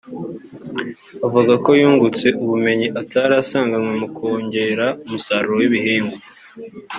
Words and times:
avuga 1.25 1.53
ko 1.63 1.69
yungutse 1.81 2.27
ubumenyi 2.43 2.87
atari 3.01 3.33
asanganywe 3.41 3.91
mu 4.01 4.07
kongera 4.15 4.85
umusaruro 5.05 5.55
w’ibihingwa 5.59 6.17